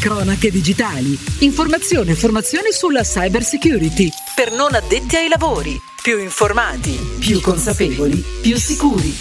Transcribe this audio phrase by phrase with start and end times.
[0.00, 6.98] Cronache digitali, informazione e formazione sulla cyber security per non addetti ai lavori, più informati,
[7.20, 9.14] più consapevoli, più sicuri.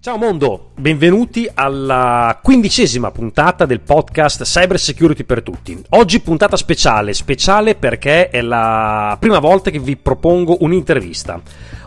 [0.00, 5.82] Ciao mondo, benvenuti alla quindicesima puntata del podcast Cyber Security per tutti.
[5.90, 11.40] Oggi puntata speciale, speciale perché è la prima volta che vi propongo un'intervista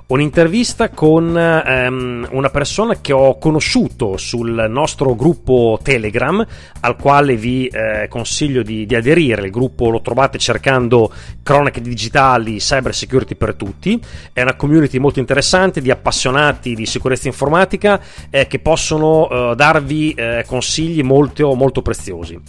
[0.08, 6.46] un'intervista con ehm, una persona che ho conosciuto sul nostro gruppo Telegram,
[6.82, 9.46] al quale vi eh, consiglio di, di, aderire.
[9.46, 14.00] Il gruppo lo trovate cercando cronache digitali, cyber security per tutti.
[14.32, 20.14] È una community molto interessante di appassionati di sicurezza informatica eh, che possono eh, darvi
[20.14, 22.40] eh, consigli molto, molto preziosi.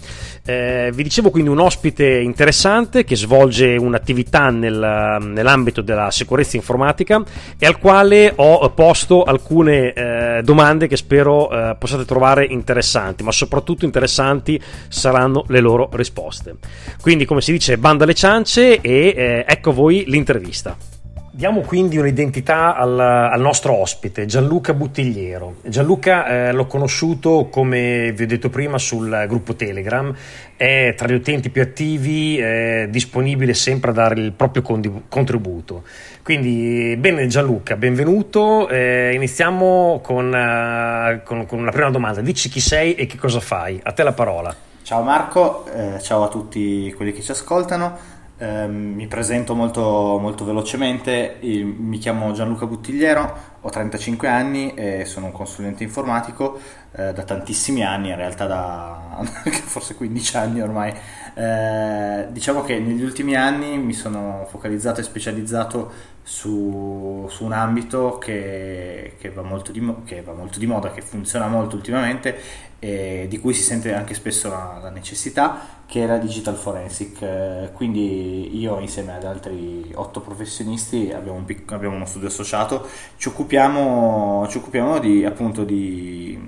[0.44, 7.22] Eh, vi dicevo quindi un ospite interessante che svolge un'attività nel, nell'ambito della sicurezza informatica
[7.58, 13.32] e al quale ho posto alcune eh, domande che spero eh, possiate trovare interessanti, ma
[13.32, 16.56] soprattutto interessanti saranno le loro risposte.
[17.00, 20.93] Quindi, come si dice, banda le ciance e eh, ecco voi l'intervista.
[21.36, 25.56] Diamo quindi un'identità al, al, nostro ospite, Gianluca Buttigliero.
[25.62, 30.14] Gianluca eh, l'ho conosciuto, come vi ho detto prima, sul gruppo Telegram,
[30.54, 34.62] è tra gli utenti più attivi, è disponibile sempre a dare il proprio
[35.08, 35.82] contributo.
[36.22, 38.68] Quindi, bene Gianluca, benvenuto.
[38.68, 42.20] Eh, iniziamo con, uh, con, con, una prima domanda.
[42.20, 43.80] Dici chi sei e che cosa fai.
[43.82, 44.54] A te la parola.
[44.84, 48.13] Ciao Marco, eh, ciao a tutti quelli che ci ascoltano.
[48.44, 55.26] Eh, mi presento molto, molto velocemente, mi chiamo Gianluca Buttigliero, ho 35 anni e sono
[55.26, 56.58] un consulente informatico
[56.92, 59.24] eh, da tantissimi anni, in realtà da
[59.64, 60.92] forse 15 anni ormai.
[61.34, 65.92] Eh, diciamo che negli ultimi anni mi sono focalizzato e specializzato
[66.26, 71.48] su, su un ambito che, che, va di, che, va molto di, moda, che funziona
[71.48, 72.40] molto ultimamente
[72.78, 77.72] e di cui si sente anche spesso la, la necessità, che è la digital forensic.
[77.74, 83.28] Quindi io insieme ad altri otto professionisti abbiamo, un pic- abbiamo uno studio associato, ci
[83.28, 86.38] occupiamo, ci occupiamo di, appunto di,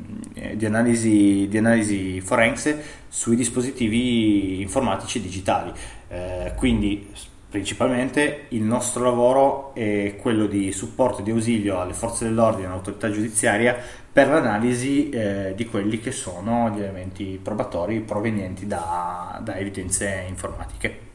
[0.55, 5.71] di, analisi, di analisi forense sui dispositivi informatici digitali.
[6.09, 7.11] Eh, quindi
[7.57, 12.67] principalmente il nostro lavoro è quello di supporto e di ausilio alle forze dell'ordine e
[12.67, 13.75] all'autorità giudiziaria
[14.13, 21.06] per l'analisi eh, di quelli che sono gli elementi probatori provenienti da, da evidenze informatiche.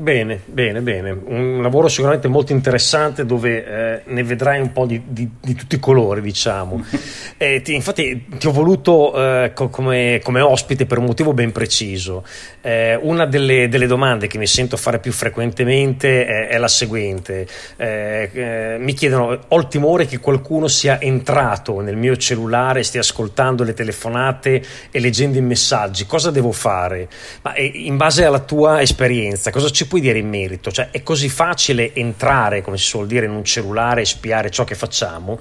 [0.00, 1.10] Bene, bene, bene.
[1.10, 5.74] Un lavoro sicuramente molto interessante dove eh, ne vedrai un po' di, di, di tutti
[5.74, 6.82] i colori, diciamo.
[7.36, 11.52] eh, ti, infatti ti ho voluto eh, co- come, come, ospite per un motivo ben
[11.52, 12.24] preciso.
[12.62, 17.46] Eh, una delle, delle, domande che mi sento fare più frequentemente è, è la seguente.
[17.76, 23.00] Eh, eh, mi chiedono, ho il timore che qualcuno sia entrato nel mio cellulare, stia
[23.00, 26.06] ascoltando le telefonate e leggendo i messaggi.
[26.06, 27.06] Cosa devo fare?
[27.42, 30.70] Ma in base alla tua esperienza, cosa ci puoi dire in merito?
[30.70, 34.62] Cioè, è così facile entrare, come si suol dire, in un cellulare e spiare ciò
[34.62, 35.36] che facciamo?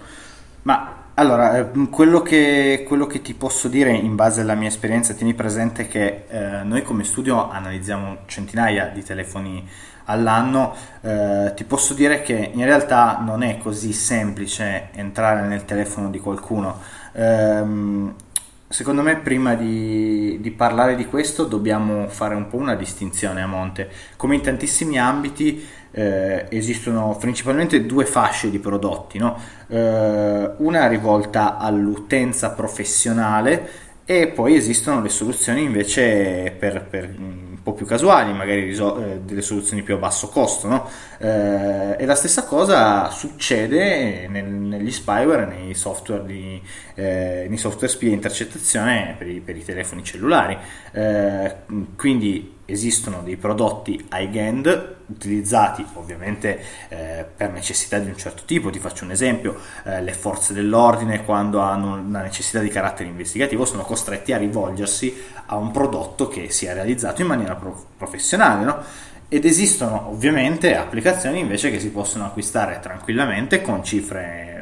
[0.64, 5.14] Ma allora, eh, quello che, quello che, ti posso dire in base alla mia esperienza,
[5.14, 9.70] tieni presente che eh, noi come studio analizziamo centinaia di telefoni
[10.06, 16.10] all'anno, eh, ti posso dire che in realtà non è così semplice entrare nel telefono
[16.10, 16.82] di qualcuno.
[17.12, 17.64] Eh,
[18.72, 23.48] Secondo me prima di, di, parlare di questo dobbiamo fare un po' una distinzione a
[23.48, 23.90] monte.
[24.16, 29.40] Come in tantissimi ambiti eh, esistono principalmente due fasce di prodotti, no?
[29.70, 33.70] eh, una rivolta all'utenza professionale
[34.06, 37.16] e poi esistono le soluzioni invece per, per
[37.62, 40.68] po' più casuali, magari risol- eh, delle soluzioni più a basso costo.
[40.68, 40.90] No?
[41.18, 46.62] Eh, e la stessa cosa succede nel, negli spyware, nei software, di,
[46.96, 50.58] eh, nei software spia intercettazione per i, per i telefoni cellulari.
[50.92, 51.56] Eh,
[51.96, 58.80] quindi esistono dei prodotti high-end utilizzati ovviamente eh, per necessità di un certo tipo, ti
[58.80, 63.84] faccio un esempio, eh, le forze dell'ordine quando hanno una necessità di carattere investigativo sono
[63.84, 65.16] costretti a rivolgersi
[65.48, 68.84] a un prodotto che sia realizzato in maniera pro- professionale, no?
[69.32, 74.59] ed esistono ovviamente applicazioni invece che si possono acquistare tranquillamente con cifre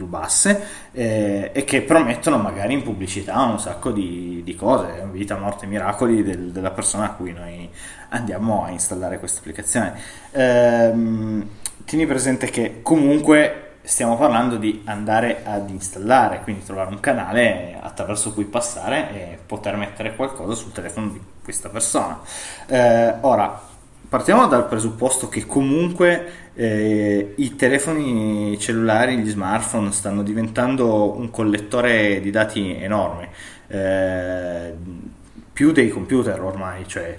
[0.00, 5.36] più, basse eh, e che promettono magari in pubblicità un sacco di, di cose, vita,
[5.36, 7.68] morte, miracoli del, della persona a cui noi
[8.08, 10.00] andiamo a installare questa applicazione.
[10.32, 11.48] Ehm,
[11.84, 18.32] tieni presente che comunque stiamo parlando di andare ad installare, quindi trovare un canale attraverso
[18.32, 22.20] cui passare e poter mettere qualcosa sul telefono di questa persona.
[22.66, 23.68] Eh, ora,
[24.10, 32.20] partiamo dal presupposto che comunque eh, i telefoni cellulari, gli smartphone stanno diventando un collettore
[32.20, 33.28] di dati enorme,
[33.68, 34.74] eh,
[35.52, 37.16] più dei computer ormai, cioè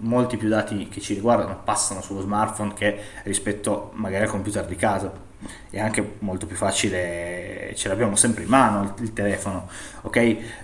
[0.00, 4.76] molti più dati che ci riguardano passano sullo smartphone che rispetto magari al computer di
[4.76, 5.30] casa
[5.70, 9.68] è anche molto più facile, ce l'abbiamo sempre in mano il, il telefono,
[10.02, 10.16] ok?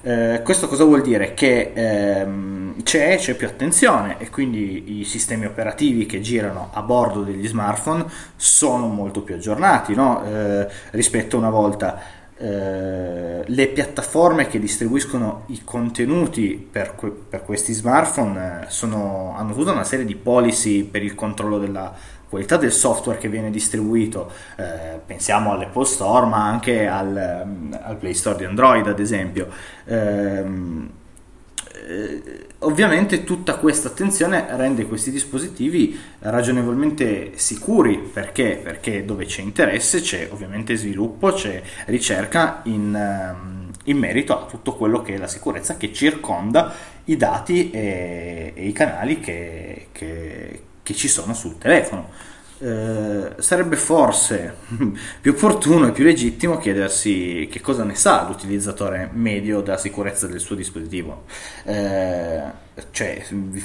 [0.03, 1.35] Eh, questo cosa vuol dire?
[1.35, 7.23] Che ehm, c'è, c'è, più attenzione e quindi i sistemi operativi che girano a bordo
[7.23, 8.05] degli smartphone
[8.37, 10.25] sono molto più aggiornati no?
[10.25, 12.17] eh, rispetto a una volta.
[12.41, 19.55] Eh, le piattaforme che distribuiscono i contenuti per, que- per questi smartphone eh, sono, hanno
[19.55, 21.93] tutta una serie di policy per il controllo della
[22.29, 27.97] qualità del software che viene distribuito, eh, pensiamo all'Apple Store ma anche al, mm, al,
[27.97, 29.49] Play Store di Android ad esempio.
[29.87, 30.91] Ehm,
[31.89, 38.61] eh, ovviamente tutta questa attenzione rende questi dispositivi ragionevolmente sicuri perché?
[38.63, 44.75] perché dove c'è interesse c'è ovviamente sviluppo, c'è ricerca in, ehm, in merito a tutto
[44.75, 50.63] quello che è la sicurezza che circonda i dati e, e i canali che, che,
[50.89, 52.09] che ci sono sul telefono.
[52.61, 54.57] Eh, sarebbe forse
[55.21, 60.41] più opportuno e più legittimo chiedersi che cosa ne sa l'utilizzatore medio della sicurezza del
[60.41, 61.25] suo dispositivo.
[61.65, 63.23] Eh, cioè,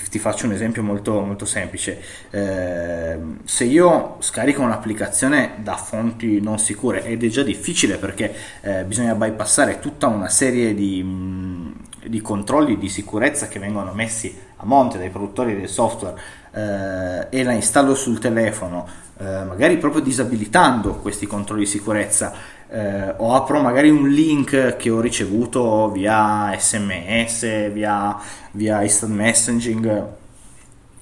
[0.09, 2.01] ti faccio un esempio molto, molto semplice.
[2.29, 8.83] Eh, se io scarico un'applicazione da fonti non sicure, ed è già difficile perché eh,
[8.83, 14.65] bisogna bypassare tutta una serie di, mh, di controlli di sicurezza che vengono messi a
[14.65, 20.95] monte dai produttori del software eh, e la installo sul telefono, eh, magari proprio disabilitando
[20.95, 22.33] questi controlli di sicurezza,
[22.69, 28.17] eh, o apro magari un link che ho ricevuto via sms, via,
[28.51, 30.07] via instant messaging.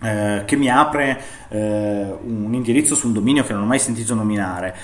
[0.03, 4.15] Eh, che mi apre eh, un indirizzo su un dominio che non ho mai sentito
[4.15, 4.75] nominare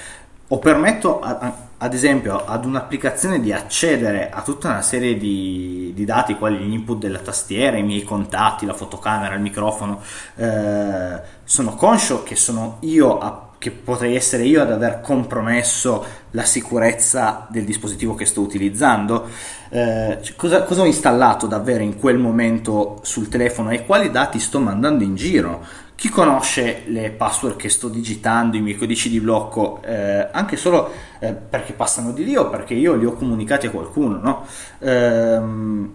[0.50, 5.92] o permetto a, a, ad esempio ad un'applicazione di accedere a tutta una serie di,
[5.94, 10.02] di, dati quali gli input della tastiera, i miei contatti, la fotocamera, il microfono,
[10.36, 16.44] eh, sono conscio che sono io a, che potrei essere io ad aver compromesso la
[16.44, 19.28] sicurezza del dispositivo che sto utilizzando.
[19.70, 24.60] Eh, cosa, cosa ho installato davvero in quel momento sul telefono e quali dati sto
[24.60, 25.86] mandando in giro?
[25.98, 30.92] Chi conosce le password che sto digitando, i miei codici di blocco, eh, anche solo
[31.18, 34.46] eh, perché passano di lì o perché io li ho comunicati a qualcuno, no?
[34.78, 35.92] Ehm,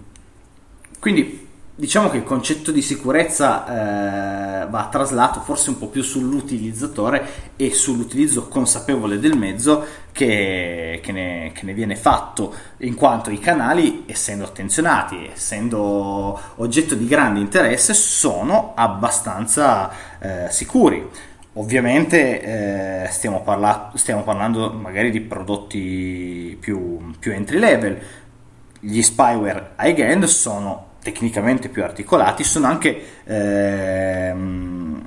[0.98, 1.48] quindi
[1.82, 7.26] diciamo che il concetto di sicurezza eh, va traslato forse un po' più sull'utilizzatore
[7.56, 13.40] e sull'utilizzo consapevole del mezzo che, che, ne, che, ne, viene fatto, in quanto i
[13.40, 19.90] canali, essendo attenzionati, essendo oggetto di grande interesse, sono abbastanza
[20.20, 21.04] eh, sicuri.
[21.54, 28.00] Ovviamente eh, stiamo, parla- stiamo, parlando magari di prodotti più, più entry level.
[28.78, 35.02] Gli spyware high-end sono tecnicamente più articolati, sono anche ehm,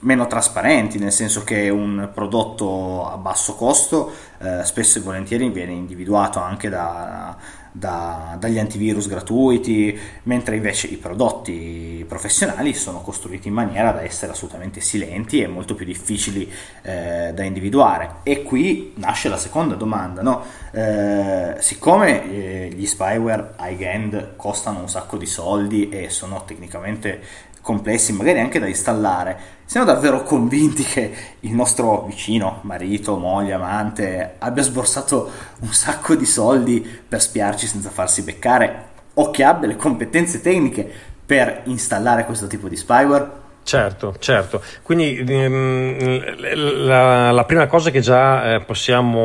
[0.00, 5.72] meno trasparenti, nel senso che un prodotto a basso costo eh, spesso e volentieri viene
[5.72, 7.36] individuato anche da,
[7.72, 14.32] da, dagli antivirus gratuiti, mentre invece i prodotti professionali sono costruiti in maniera da essere
[14.32, 16.50] assolutamente silenti e molto più difficili
[16.82, 18.16] eh, da individuare.
[18.22, 20.44] E qui nasce la seconda domanda, no?
[20.72, 28.12] eh, siccome eh, gli spyware high-end costano un sacco di soldi e sono tecnicamente complessi,
[28.12, 34.62] magari anche da installare, siamo davvero convinti che il nostro vicino, marito, moglie, amante abbia
[34.62, 40.42] sborsato un sacco di soldi per spiarci senza farsi beccare o che abbia le competenze
[40.42, 40.90] tecniche
[41.24, 43.40] per installare questo tipo di spyware?
[43.64, 44.60] Certo, certo.
[44.82, 49.20] Quindi ehm, la, la, prima cosa che già eh, possiamo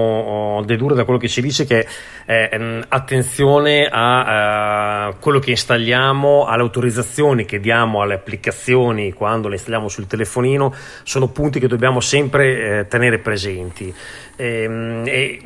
[0.58, 1.88] oh, dedurre da quello che ci dice è che
[2.25, 9.56] eh, attenzione a eh, quello che installiamo, alle autorizzazioni che diamo alle applicazioni quando le
[9.56, 13.94] installiamo sul telefonino, sono punti che dobbiamo sempre eh, tenere presenti.
[14.39, 15.41] Ehm, e,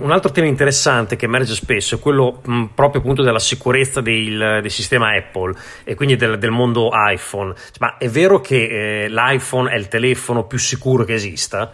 [0.00, 2.40] un, altro tema interessante che emerge spesso è quello
[2.74, 5.54] proprio appunto della sicurezza del, del sistema Apple
[5.84, 7.54] e quindi del, del, mondo iPhone.
[7.80, 11.70] Ma è vero che eh, l'iPhone è il telefono più sicuro che esista?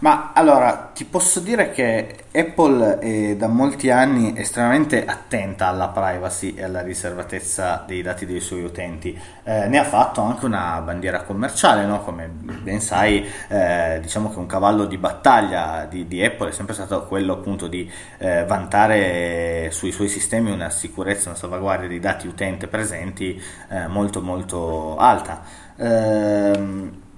[0.00, 6.54] Ma allora, ti posso dire che Apple è da molti anni estremamente attenta alla privacy
[6.54, 9.18] e alla riservatezza dei dati dei suoi utenti.
[9.44, 12.00] Eh, ne ha fatto anche una bandiera commerciale, no?
[12.00, 16.72] come ben sai, eh, diciamo che un cavallo di battaglia di, di, Apple è sempre
[16.72, 22.26] stato quello appunto di eh, vantare sui suoi sistemi una sicurezza, una salvaguardia dei dati
[22.26, 23.38] utente presenti
[23.68, 25.42] eh, molto molto alta.
[25.76, 27.08] Ehm,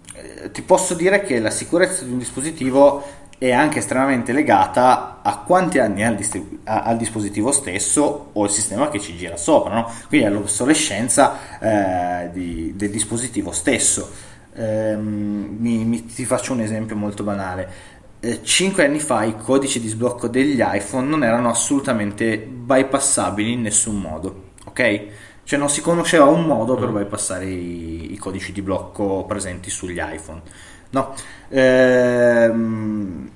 [0.52, 5.81] ti posso dire che la sicurezza di un dispositivo è anche estremamente legata a quanti
[5.81, 9.75] anni ha il, distribu- ha il dispositivo stesso o il sistema che ci gira sopra,
[9.75, 9.90] no?
[10.07, 14.11] quindi all'obsolescenza eh, di, del dispositivo stesso.
[14.54, 17.90] Eh, mi, mi, ti faccio un esempio molto banale.
[18.21, 23.62] Eh, 5 anni fa i codici di sblocco degli iPhone non erano assolutamente bypassabili in
[23.62, 25.07] nessun modo, ok?
[25.44, 26.94] Cioè non si conosceva un modo per mm.
[26.94, 30.42] bypassare i, i codici di blocco presenti sugli iPhone.
[30.90, 31.14] No.
[31.49, 33.30] Ehm,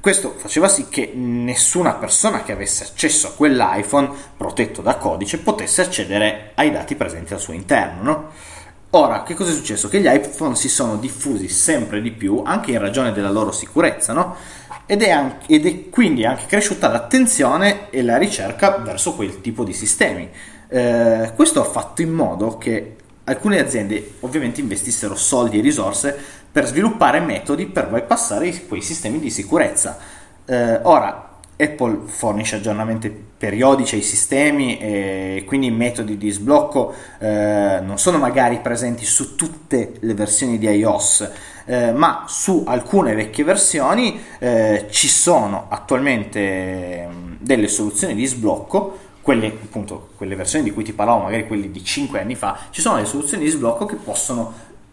[0.00, 5.80] questo faceva sì che nessuna persona che avesse accesso a quell'iPhone protetto da codice potesse
[5.80, 8.02] accedere ai dati presenti al suo interno.
[8.02, 8.30] No?
[8.90, 9.88] Ora, che cosa è successo?
[9.88, 14.12] Che gli iPhone si sono diffusi sempre di più, anche in ragione della loro sicurezza,
[14.12, 14.36] no?
[14.86, 19.64] ed, è anche, ed è quindi anche cresciuta l'attenzione e la ricerca verso quel tipo
[19.64, 20.28] di sistemi.
[20.74, 26.18] Eh, questo ha fatto in modo che alcune aziende ovviamente investissero soldi e risorse
[26.50, 29.96] per sviluppare metodi per bypassare quei sistemi di sicurezza.
[30.44, 37.78] Eh, ora, Apple fornisce aggiornamenti periodici ai sistemi e quindi i metodi di sblocco eh,
[37.80, 41.30] non sono magari presenti su tutte le versioni di iOS,
[41.66, 49.03] eh, ma su alcune vecchie versioni eh, ci sono attualmente mm, delle soluzioni di sblocco
[49.24, 52.82] quelle, appunto, quelle versioni di cui ti parlavo, magari quelli di 5 anni fa, ci
[52.82, 54.52] sono delle soluzioni di sblocco che possono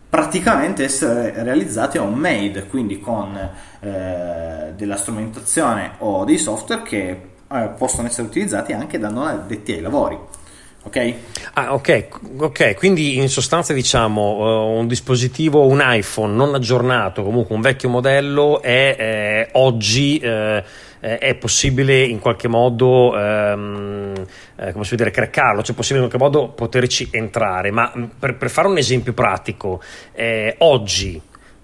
[0.09, 7.21] praticamente essere realizzate on-made, quindi con eh, della strumentazione o dei software che
[7.51, 10.17] eh, possono essere utilizzati anche da non addetti ai lavori.
[10.83, 11.13] Ok?
[11.53, 12.07] Ah, ok,
[12.37, 17.87] ok, quindi in sostanza diciamo uh, un dispositivo, un iPhone non aggiornato, comunque un vecchio
[17.87, 20.63] modello è eh, oggi eh,
[21.01, 24.13] eh, è possibile in qualche modo, ehm,
[24.55, 27.71] eh, come si può dire, craccarlo, cioè è possibile in qualche modo poterci entrare.
[27.71, 29.81] Ma mm, per, per fare un esempio pratico,
[30.13, 31.21] eh, oggi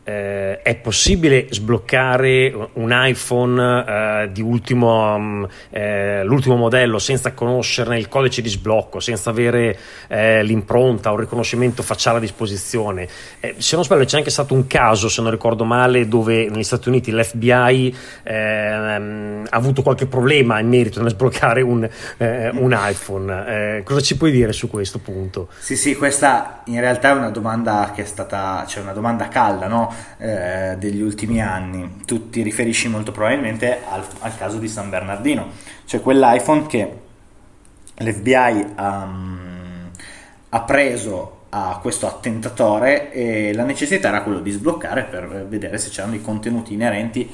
[0.08, 7.98] eh, è possibile sbloccare un iPhone eh, di ultimo, um, eh, l'ultimo modello senza conoscerne
[7.98, 13.06] il codice di sblocco, senza avere eh, l'impronta o il riconoscimento facciale a disposizione.
[13.42, 16.64] Eh, se non sbaglio c'è anche stato un caso, se non ricordo male, dove negli
[16.64, 21.88] Stati Uniti l'FBI ehm, ha avuto qualche problema in merito nel sbloccare un,
[22.18, 23.84] eh, un iPhone.
[23.84, 25.50] cosa ci puoi dire su questo punto?
[25.60, 29.68] Sì, sì, questa in realtà è una domanda che è stata, cioè una domanda calda,
[29.68, 29.96] no?
[30.18, 32.02] Eh, degli ultimi anni.
[32.06, 35.50] Tu ti riferisci molto probabilmente al, al, caso di San Bernardino,
[35.86, 36.92] cioè quell'iPhone che
[37.96, 39.90] l'FBI um,
[40.50, 45.90] ha preso a questo attentatore e la necessità era quello di sbloccare per vedere se
[45.90, 47.30] c'erano i contenuti inerenti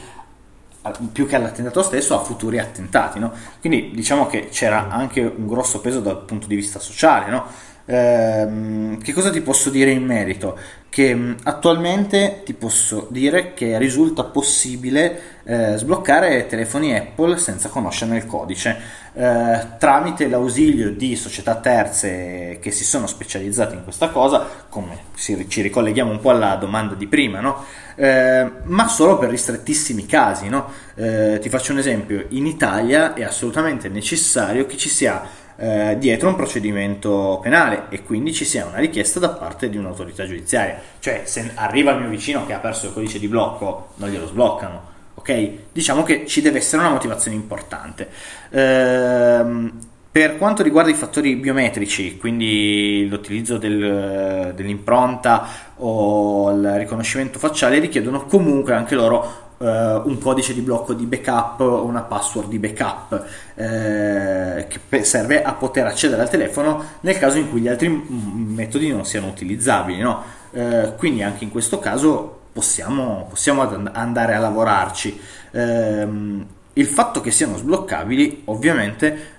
[1.12, 3.32] più che all'attentato stesso a futuri attentati no?
[3.60, 7.46] quindi diciamo che c'era anche un grosso peso dal punto di vista sociale no?
[7.86, 10.58] ehm, che cosa ti posso dire in merito?
[10.94, 18.18] Che mm, attualmente ti posso dire che risulta possibile eh, sbloccare telefoni Apple senza conoscerne
[18.18, 18.78] il codice
[19.14, 25.62] eh, tramite l'ausilio di società terze che si sono specializzate in questa cosa, come ci
[25.62, 27.66] ricolleghiamo un po' alla domanda di prima, no?
[27.96, 30.48] eh, ma solo per ristrettissimi casi.
[30.48, 30.68] No?
[30.94, 36.30] Eh, ti faccio un esempio, in Italia è assolutamente necessario che ci sia eh, dietro
[36.30, 40.80] un procedimento penale e quindi ci sia una richiesta da parte di un'autorità giudiziaria.
[41.00, 44.28] Cioè, se arriva il mio vicino che ha perso il codice di blocco, non glielo
[44.28, 44.92] sbloccano.
[45.16, 45.52] Ok?
[45.72, 48.10] Diciamo che ci deve essere una motivazione importante.
[48.50, 49.72] Ehm,
[50.14, 58.26] per quanto riguarda i fattori biometrici, quindi l'utilizzo del, dell'impronta o il riconoscimento facciale, richiedono
[58.26, 64.68] comunque anche loro un codice di blocco di backup o una password di backup eh,
[64.68, 69.06] che serve a poter accedere al telefono nel caso in cui gli altri metodi non
[69.06, 70.02] siano utilizzabili.
[70.02, 70.24] No?
[70.52, 75.20] Uh, quindi anche in questo caso possiamo, possiamo andare a lavorarci.
[75.52, 79.32] Uh, il fatto che siano sbloccabili ovviamente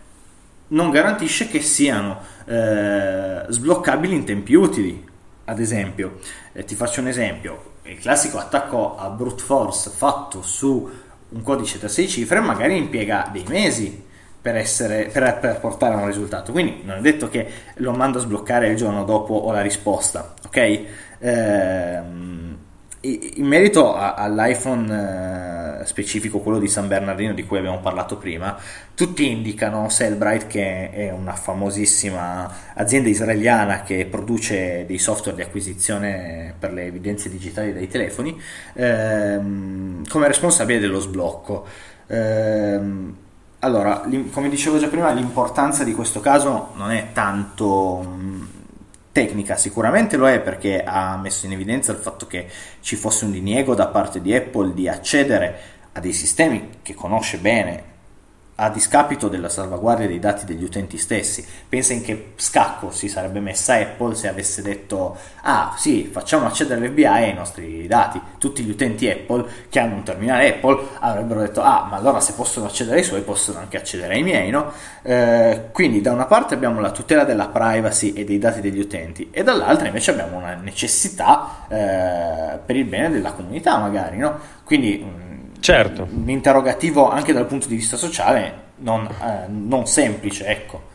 [0.69, 5.05] non garantisce che siano eh, sbloccabili in tempi utili.
[5.47, 6.21] Ad esempio,
[6.65, 10.91] ti faccio un esempio il classico attacco a brute force fatto su
[11.29, 14.03] un codice da 6 cifre magari impiega dei mesi
[14.41, 16.53] per, essere, per, per, portare a un risultato.
[16.53, 20.35] Quindi non è detto che lo mando a sbloccare il giorno dopo ho la risposta,
[20.47, 20.83] ok?
[21.19, 22.59] Ehm,
[23.05, 28.57] in merito all'iPhone eh, specifico, quello di San Bernardino di cui abbiamo parlato prima,
[28.95, 36.55] tutti indicano Cellbrite che è una famosissima azienda israeliana che produce dei software di acquisizione
[36.59, 38.41] per le evidenze digitali dei telefoni
[38.75, 41.67] ehm, come responsabile dello sblocco.
[42.07, 43.17] Ehm,
[43.61, 48.53] allora, come dicevo già prima, l'importanza di questo caso non è tanto
[49.15, 49.57] tecnica.
[49.57, 52.49] Sicuramente lo è perché ha messo in evidenza il fatto che
[52.81, 55.61] ci fosse un diniego da parte di Apple di accedere
[55.93, 57.93] a dei sistemi che conosce bene
[58.57, 61.45] a discapito della salvaguardia dei dati degli utenti stessi.
[61.69, 66.87] Pensa in che scacco si sarebbe messa Apple se avesse detto ah sì, facciamo accedere
[66.87, 68.21] l'FBI ai nostri dati.
[68.39, 72.35] Tutti gli utenti Apple che hanno un terminale Apple avrebbero detto ah ma allora se
[72.35, 74.73] possono accedere ai suoi possono anche accedere ai miei, no?
[75.03, 79.29] Eh, quindi da una parte abbiamo la tutela della privacy e dei dati degli utenti
[79.33, 84.39] e dall'altra invece abbiamo una necessità eh, per il bene della comunità magari, no?
[84.65, 85.34] Quindi mm,
[85.65, 86.07] certo.
[86.11, 90.93] un interrogativo anche dal punto di vista sociale non, eh, non semplice, ecco.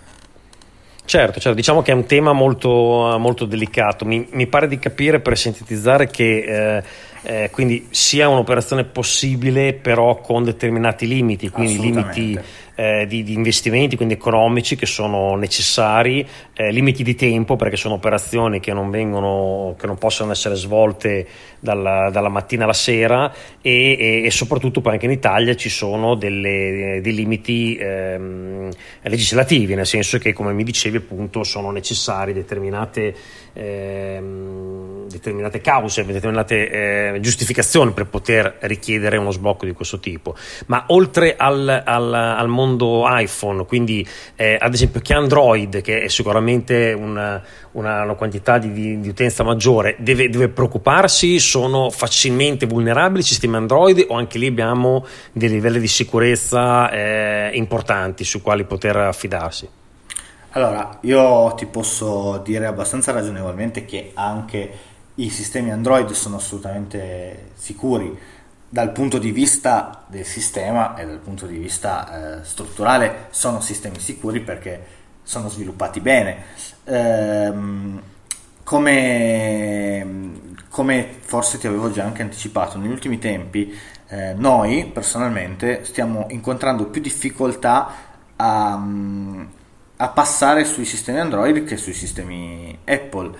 [1.05, 4.05] Certo, certo, diciamo che è un tema molto, molto delicato.
[4.05, 6.83] Mi, mi, pare di capire per sintetizzare che eh,
[7.29, 12.39] eh, quindi sia un'operazione possibile, però con determinati limiti, quindi limiti
[12.73, 17.95] eh, di, di, investimenti, quindi economici che sono necessari, eh, limiti di tempo perché sono
[17.95, 21.27] operazioni che non, vengono, che non possono essere svolte
[21.59, 26.15] dalla, dalla mattina alla sera e, e, e, soprattutto poi anche in Italia ci sono
[26.15, 28.69] delle, dei limiti ehm,
[29.01, 33.13] legislativi, nel senso che come mi dicevi appunto sono necessari determinate,
[33.53, 40.35] ehm, determinate cause, determinate giustificazioni per poter richiedere uno sblocco di questo tipo.
[40.67, 46.07] Ma oltre al, al, al mondo iPhone, quindi eh, ad esempio che Android, che è
[46.07, 51.39] sicuramente una, una, una quantità di, di, di, utenza maggiore, deve, deve, preoccuparsi?
[51.39, 57.51] Sono facilmente vulnerabili i sistemi Android o anche lì abbiamo dei livelli di sicurezza eh,
[57.53, 59.77] importanti su quali poter affidarsi?
[60.53, 64.71] Allora, io ti posso dire abbastanza ragionevolmente che anche
[65.19, 68.17] i sistemi Android sono assolutamente sicuri
[68.71, 73.99] dal punto di vista del sistema e dal punto di vista eh, strutturale sono sistemi
[73.99, 76.43] sicuri perché sono sviluppati bene.
[76.85, 78.01] Ehm,
[78.63, 80.07] come,
[80.69, 83.75] come, forse ti avevo già anche anticipato, negli ultimi tempi
[84.07, 87.91] eh, noi personalmente stiamo incontrando più difficoltà
[88.35, 88.87] a,
[89.97, 93.35] a passare sui sistemi Android che sui sistemi Apple.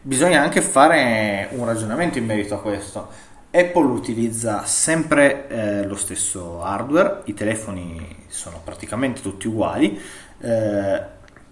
[0.00, 6.62] Bisogna anche fare un ragionamento in merito a questo Apple utilizza sempre eh, lo stesso
[6.62, 9.98] hardware, i telefoni sono praticamente tutti uguali,
[10.40, 11.02] eh,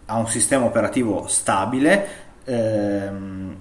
[0.05, 2.07] ha un sistema operativo stabile
[2.45, 3.57] ehm,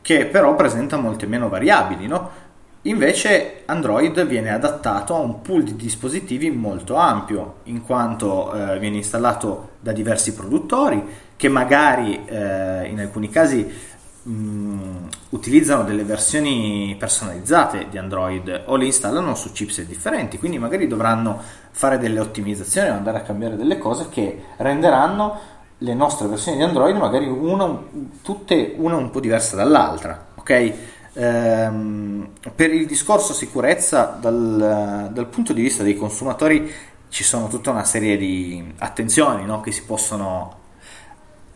[0.00, 2.06] che però presenta molte meno variabili.
[2.06, 2.42] No?
[2.82, 8.96] Invece Android viene adattato a un pool di dispositivi molto ampio, in quanto eh, viene
[8.96, 11.02] installato da diversi produttori
[11.36, 13.66] che magari eh, in alcuni casi
[14.22, 20.58] mh, mm, utilizzano delle versioni personalizzate di Android o le installano su chipset differenti, quindi
[20.58, 26.28] magari dovranno fare delle ottimizzazioni o andare a cambiare delle cose che renderanno le nostre
[26.28, 27.78] versioni di Android magari una,
[28.22, 30.72] tutte una un po' diversa dall'altra, ok?
[31.14, 36.68] Ehm, per il discorso sicurezza dal, dal, punto di vista dei consumatori
[37.08, 39.60] ci sono tutta una serie di attenzioni no?
[39.60, 40.62] che si possono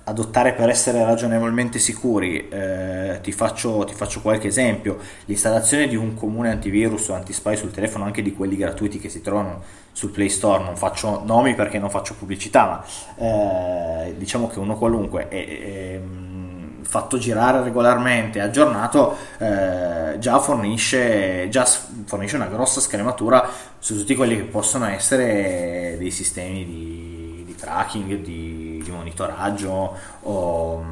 [0.08, 2.48] adottare per essere ragionevolmente sicuri.
[2.48, 7.70] Eh, ti, faccio, ti, faccio, qualche esempio: l'installazione di un comune antivirus o antispy sul
[7.70, 10.64] telefono, anche di quelli gratuiti che si trovano sul Play Store.
[10.64, 12.84] Non faccio nomi perché non faccio pubblicità, ma
[13.16, 21.48] eh, diciamo che uno qualunque è, è mm, fatto girare regolarmente, aggiornato, eh, già, fornisce,
[21.50, 23.46] già fornisce una grossa scrematura
[23.78, 30.84] su tutti quelli che possono essere dei sistemi di, di tracking, di di monitoraggio o,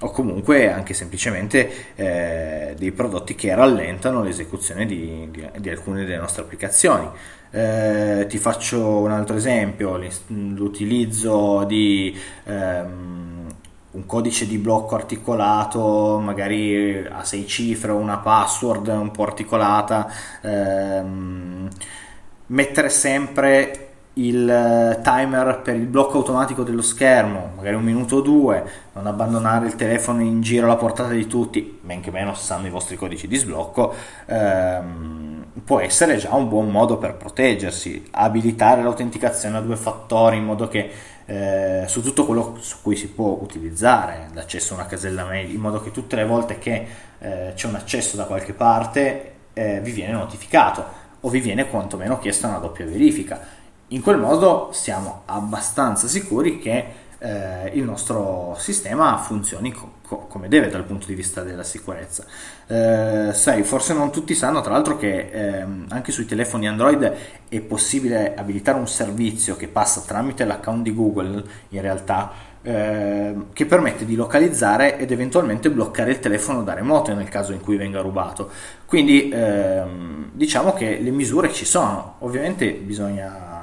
[0.00, 6.18] o comunque anche semplicemente eh, dei prodotti che rallentano l'esecuzione di, di, di alcune delle
[6.18, 7.08] nostre applicazioni.
[7.50, 13.46] Eh, ti faccio un altro esempio, l'utilizzo di ehm,
[13.92, 20.10] un codice di blocco articolato, magari a sei cifre o una password un po' articolata,
[20.42, 21.68] ehm,
[22.46, 23.83] mettere sempre
[24.14, 29.06] il eh, timer per il blocco automatico dello schermo, magari un minuto o due, non
[29.06, 32.96] abbandonare il telefono in giro alla portata di tutti, men che meno sanno i vostri
[32.96, 33.92] codici di sblocco,
[34.26, 38.08] ehm, può essere già un buon modo per proteggersi.
[38.12, 40.90] Abilitare l'autenticazione a due fattori in modo che
[41.26, 45.60] eh, su tutto quello su cui si può utilizzare l'accesso a una casella mail, in
[45.60, 46.86] modo che tutte le volte che
[47.18, 52.18] eh, c'è un accesso da qualche parte eh, vi viene notificato o vi viene quantomeno
[52.18, 53.62] chiesta una doppia verifica.
[53.94, 56.84] In quel modo siamo abbastanza sicuri che
[57.18, 62.24] eh, il nostro sistema funzioni co- co- come deve dal punto di vista della sicurezza.
[62.66, 67.12] Eh, sai, forse non tutti sanno tra l'altro che ehm, anche sui telefoni Android
[67.48, 73.64] è possibile abilitare un servizio che passa tramite l'account di Google in realtà ehm, che
[73.64, 78.00] permette di localizzare ed eventualmente bloccare il telefono da remoto nel caso in cui venga
[78.00, 78.50] rubato.
[78.86, 83.53] Quindi ehm, diciamo che le misure ci sono, ovviamente bisogna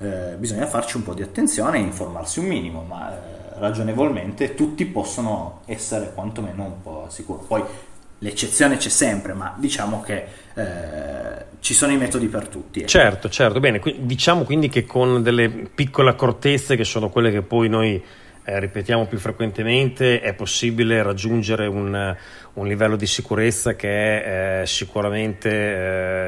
[0.00, 4.86] eh, bisogna farci un po' di attenzione e informarsi un minimo, ma eh, ragionevolmente tutti
[4.86, 7.44] possono essere quantomeno un po' sicuri.
[7.46, 7.62] Poi
[8.18, 12.80] l'eccezione c'è sempre, ma diciamo che eh, ci sono i metodi per tutti.
[12.80, 12.88] Ecco.
[12.88, 17.68] Certo, certo, bene, diciamo quindi che con delle piccole accortezze che sono quelle che poi
[17.68, 18.02] noi
[18.50, 22.16] eh, ripetiamo più frequentemente, è possibile raggiungere un,
[22.54, 25.50] un livello di sicurezza che è eh, sicuramente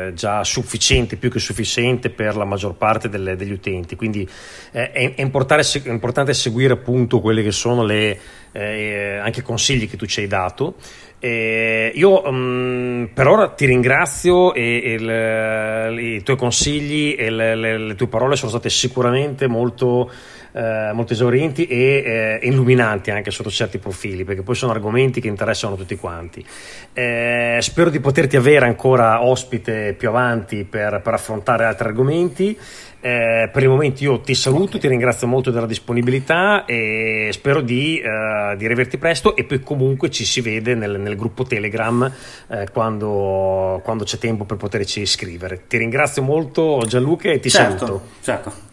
[0.07, 3.97] eh, già sufficiente, più che sufficiente per la maggior parte delle, degli utenti.
[3.97, 4.29] Quindi
[4.71, 8.19] eh, è, è, importante, seguire appunto quelli che sono le,
[8.53, 10.77] eh, anche consigli che tu ci hai dato.
[11.21, 17.79] io um, per ora ti ringrazio e, e le, i tuoi consigli e le, le,
[17.79, 20.11] le tue parole sono state sicuramente molto
[20.53, 25.29] eh, molto esaurienti e eh, illuminanti anche sotto certi profili, perché poi sono argomenti che
[25.29, 26.45] interessano tutti quanti.
[26.93, 32.59] Eh, spero di poterti avere ancora ospite più avanti per, per affrontare altri argomenti.
[33.05, 38.01] Eh, per il momento io ti saluto, ti ringrazio molto della disponibilità e spero di,
[38.01, 42.09] uh, di riverti presto e poi comunque ci si vede nel, nel gruppo Telegram
[42.47, 45.65] eh, quando, quando, c'è tempo per poterci iscrivere.
[45.67, 48.03] Ti ringrazio molto Gianluca e ti certo, saluto.
[48.21, 48.71] Certo.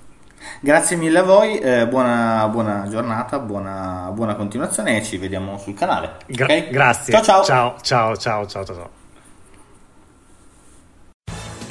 [0.62, 5.74] Grazie mille a voi, eh, buona, buona, giornata, buona, buona, continuazione e ci vediamo sul
[5.74, 6.18] canale.
[6.28, 6.70] Gra- okay?
[6.70, 7.14] Grazie.
[7.14, 7.44] Ciao ciao.
[7.44, 8.16] Ciao ciao
[8.48, 8.90] ciao ciao ciao.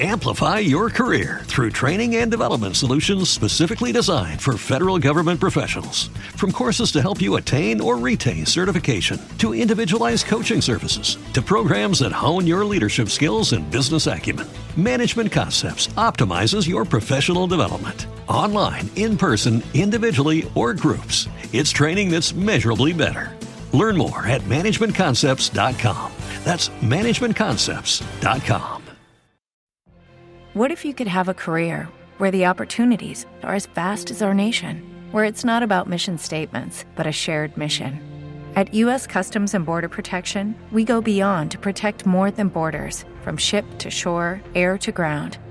[0.00, 6.08] Amplify your career through training and development solutions specifically designed for federal government professionals.
[6.36, 11.98] From courses to help you attain or retain certification, to individualized coaching services, to programs
[11.98, 14.46] that hone your leadership skills and business acumen,
[14.76, 18.06] Management Concepts optimizes your professional development.
[18.28, 23.36] Online, in person, individually, or groups, it's training that's measurably better.
[23.72, 26.12] Learn more at managementconcepts.com.
[26.44, 28.82] That's managementconcepts.com.
[30.54, 31.88] What if you could have a career
[32.18, 36.84] where the opportunities are as vast as our nation, where it's not about mission statements,
[36.96, 38.00] but a shared mission?
[38.56, 39.06] At U.S.
[39.06, 43.88] Customs and Border Protection, we go beyond to protect more than borders from ship to
[43.88, 45.38] shore, air to ground,